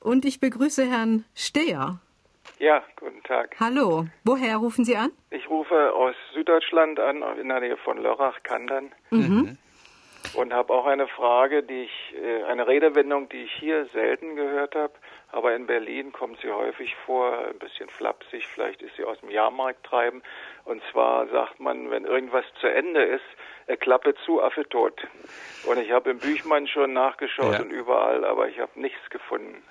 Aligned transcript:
und 0.00 0.24
ich 0.24 0.40
begrüße 0.40 0.84
Herrn 0.84 1.24
Steher. 1.34 2.00
Ja, 2.58 2.82
guten 2.96 3.22
Tag. 3.22 3.56
Hallo. 3.60 4.06
Woher 4.24 4.56
rufen 4.56 4.84
Sie 4.84 4.96
an? 4.96 5.12
Ich 5.30 5.48
rufe 5.48 5.92
aus 5.94 6.14
Süddeutschland 6.34 6.98
an, 6.98 7.22
in 7.40 7.48
der 7.48 7.60
Nähe 7.60 7.76
von 7.78 7.98
Lörrach-Kandern. 7.98 8.92
Mhm. 9.10 9.56
Und 10.34 10.52
habe 10.52 10.72
auch 10.72 10.86
eine 10.86 11.08
Frage, 11.08 11.62
die 11.62 11.82
ich, 11.82 12.14
äh, 12.16 12.44
eine 12.44 12.66
Redewendung, 12.66 13.28
die 13.28 13.44
ich 13.44 13.52
hier 13.52 13.86
selten 13.92 14.36
gehört 14.36 14.74
habe, 14.74 14.92
aber 15.32 15.54
in 15.54 15.66
Berlin 15.66 16.12
kommt 16.12 16.40
sie 16.40 16.50
häufig 16.50 16.94
vor, 17.06 17.46
ein 17.46 17.58
bisschen 17.58 17.88
flapsig, 17.88 18.46
vielleicht 18.46 18.82
ist 18.82 18.96
sie 18.96 19.04
aus 19.04 19.18
dem 19.20 19.30
Jahrmarkt 19.30 19.84
treiben. 19.84 20.22
Und 20.64 20.82
zwar 20.90 21.28
sagt 21.28 21.60
man, 21.60 21.90
wenn 21.90 22.04
irgendwas 22.04 22.44
zu 22.60 22.66
Ende 22.66 23.02
ist, 23.02 23.24
äh, 23.66 23.76
Klappe 23.76 24.14
zu, 24.26 24.42
Affe 24.42 24.68
tot. 24.68 25.00
Und 25.64 25.78
ich 25.78 25.92
habe 25.92 26.10
im 26.10 26.18
Büchmann 26.18 26.66
schon 26.66 26.92
nachgeschaut 26.92 27.54
ja. 27.54 27.60
und 27.60 27.70
überall, 27.70 28.24
aber 28.24 28.48
ich 28.48 28.58
habe 28.58 28.80
nichts 28.80 29.08
gefunden. 29.10 29.62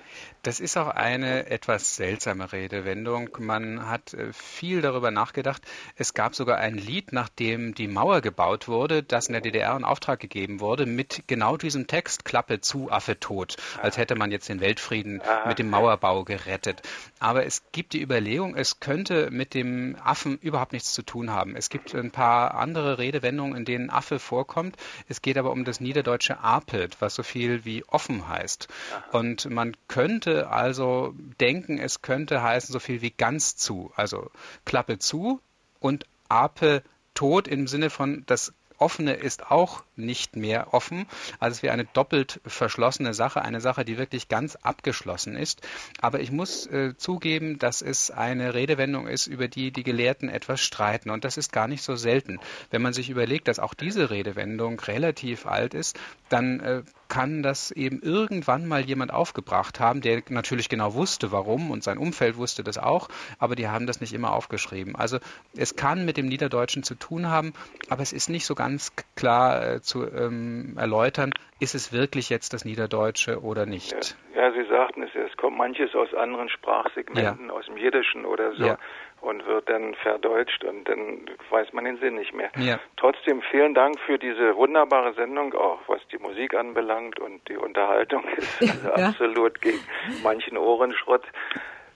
Das 0.43 0.59
ist 0.61 0.77
auch 0.77 0.87
eine 0.87 1.49
etwas 1.49 1.95
seltsame 1.95 2.51
Redewendung. 2.51 3.29
Man 3.39 3.89
hat 3.89 4.13
äh, 4.13 4.31
viel 4.31 4.81
darüber 4.81 5.11
nachgedacht. 5.11 5.61
Es 5.97 6.13
gab 6.13 6.35
sogar 6.35 6.57
ein 6.57 6.75
Lied, 6.75 7.11
nachdem 7.11 7.75
die 7.75 7.87
Mauer 7.87 8.21
gebaut 8.21 8.67
wurde, 8.67 9.03
das 9.03 9.27
in 9.27 9.33
der 9.33 9.41
DDR 9.41 9.75
in 9.75 9.83
Auftrag 9.83 10.19
gegeben 10.19 10.48
wurde, 10.59 10.85
mit 10.85 11.23
genau 11.27 11.57
diesem 11.57 11.87
Text 11.87 12.25
Klappe 12.25 12.61
zu, 12.61 12.91
Affe 12.91 13.19
tot. 13.19 13.57
Als 13.81 13.97
hätte 13.97 14.15
man 14.15 14.31
jetzt 14.31 14.49
den 14.49 14.61
Weltfrieden 14.61 15.21
Aha. 15.21 15.47
mit 15.47 15.59
dem 15.59 15.69
Mauerbau 15.69 16.23
gerettet. 16.23 16.81
Aber 17.19 17.45
es 17.45 17.61
gibt 17.71 17.93
die 17.93 18.01
Überlegung, 18.01 18.55
es 18.55 18.79
könnte 18.79 19.29
mit 19.31 19.53
dem 19.53 19.95
Affen 20.03 20.37
überhaupt 20.39 20.73
nichts 20.73 20.93
zu 20.93 21.03
tun 21.03 21.31
haben. 21.31 21.55
Es 21.55 21.69
gibt 21.69 21.93
ein 21.93 22.11
paar 22.11 22.55
andere 22.55 22.97
Redewendungen, 22.97 23.57
in 23.57 23.65
denen 23.65 23.89
Affe 23.89 24.19
vorkommt. 24.19 24.75
Es 25.07 25.21
geht 25.21 25.37
aber 25.37 25.51
um 25.51 25.65
das 25.65 25.79
niederdeutsche 25.79 26.39
Apelt, 26.39 27.01
was 27.01 27.15
so 27.15 27.23
viel 27.23 27.65
wie 27.65 27.83
offen 27.85 28.27
heißt. 28.27 28.67
Und 29.11 29.49
man 29.49 29.75
könnte 29.87 30.49
also 30.49 31.13
denken, 31.39 31.77
es 31.77 32.01
könnte 32.01 32.41
heißen 32.41 32.71
so 32.73 32.79
viel 32.79 33.01
wie 33.01 33.11
ganz 33.11 33.55
zu. 33.55 33.91
Also 33.95 34.31
Klappe 34.65 34.99
zu 34.99 35.41
und 35.79 36.05
Ape 36.29 36.83
tot 37.13 37.47
im 37.47 37.67
Sinne 37.67 37.89
von 37.89 38.23
das 38.27 38.53
Offene 38.79 39.13
ist 39.13 39.51
auch 39.51 39.83
nicht 39.95 40.35
mehr 40.35 40.73
offen. 40.73 41.05
Also 41.39 41.57
es 41.57 41.63
wäre 41.63 41.73
eine 41.73 41.85
doppelt 41.85 42.39
verschlossene 42.45 43.13
Sache, 43.13 43.41
eine 43.41 43.61
Sache, 43.61 43.85
die 43.85 43.97
wirklich 43.97 44.27
ganz 44.27 44.55
abgeschlossen 44.55 45.35
ist. 45.35 45.61
Aber 46.01 46.19
ich 46.19 46.31
muss 46.31 46.65
äh, 46.67 46.95
zugeben, 46.97 47.59
dass 47.59 47.81
es 47.81 48.11
eine 48.11 48.53
Redewendung 48.53 49.07
ist, 49.07 49.27
über 49.27 49.47
die 49.47 49.71
die 49.71 49.83
Gelehrten 49.83 50.29
etwas 50.29 50.61
streiten. 50.61 51.09
Und 51.09 51.25
das 51.25 51.37
ist 51.37 51.51
gar 51.51 51.67
nicht 51.67 51.83
so 51.83 51.95
selten. 51.95 52.39
Wenn 52.71 52.81
man 52.81 52.93
sich 52.93 53.09
überlegt, 53.09 53.47
dass 53.47 53.59
auch 53.59 53.73
diese 53.73 54.09
Redewendung 54.09 54.79
relativ 54.79 55.45
alt 55.45 55.73
ist, 55.73 55.99
dann 56.29 56.59
äh, 56.59 56.81
kann 57.09 57.41
das 57.43 57.71
eben 57.71 58.01
irgendwann 58.01 58.67
mal 58.67 58.81
jemand 58.81 59.13
aufgebracht 59.13 59.79
haben, 59.79 60.01
der 60.01 60.21
natürlich 60.29 60.69
genau 60.69 60.93
wusste, 60.93 61.31
warum 61.31 61.71
und 61.71 61.83
sein 61.83 61.97
Umfeld 61.97 62.37
wusste 62.37 62.63
das 62.63 62.77
auch, 62.77 63.09
aber 63.39 63.55
die 63.55 63.67
haben 63.67 63.87
das 63.87 63.99
nicht 63.99 64.13
immer 64.13 64.33
aufgeschrieben. 64.33 64.95
Also 64.95 65.17
es 65.57 65.75
kann 65.75 66.05
mit 66.05 66.17
dem 66.17 66.27
Niederdeutschen 66.27 66.83
zu 66.83 66.95
tun 66.95 67.27
haben, 67.27 67.53
aber 67.89 68.01
es 68.01 68.13
ist 68.13 68.29
nicht 68.29 68.45
so 68.45 68.55
ganz 68.55 68.95
klar 69.15 69.75
äh, 69.75 69.81
zu 69.81 70.05
ähm, 70.05 70.75
erläutern, 70.77 71.31
ist 71.59 71.75
es 71.75 71.91
wirklich 71.91 72.29
jetzt 72.29 72.53
das 72.53 72.63
Niederdeutsche 72.63 73.41
oder 73.41 73.65
nicht. 73.65 74.15
Ja, 74.35 74.43
ja 74.43 74.51
Sie 74.51 74.69
sagten 74.69 75.03
es, 75.03 75.09
es 75.15 75.35
kommt 75.35 75.57
manches 75.57 75.93
aus 75.95 76.13
anderen 76.13 76.49
Sprachsegmenten, 76.49 77.47
ja. 77.47 77.53
aus 77.53 77.65
dem 77.65 77.77
Jiddischen 77.77 78.25
oder 78.25 78.53
so. 78.55 78.65
Ja 78.65 78.77
und 79.21 79.45
wird 79.45 79.69
dann 79.69 79.95
verdeutscht 79.95 80.63
und 80.63 80.87
dann 80.87 81.29
weiß 81.49 81.73
man 81.73 81.85
den 81.85 81.97
Sinn 81.97 82.15
nicht 82.15 82.33
mehr. 82.33 82.49
Ja. 82.57 82.79
Trotzdem 82.97 83.41
vielen 83.51 83.73
Dank 83.73 83.99
für 83.99 84.17
diese 84.17 84.55
wunderbare 84.55 85.13
Sendung, 85.13 85.53
auch 85.53 85.79
was 85.87 86.01
die 86.11 86.17
Musik 86.17 86.53
anbelangt 86.53 87.19
und 87.19 87.47
die 87.47 87.57
Unterhaltung 87.57 88.23
ist 88.37 88.61
also 88.61 88.89
ja. 88.89 89.09
absolut 89.09 89.61
gegen 89.61 89.79
manchen 90.23 90.57
Ohrenschrott. 90.57 91.23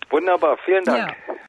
Wunderbar, 0.10 0.58
vielen 0.66 0.84
Dank. 0.84 1.16
Ja. 1.28 1.33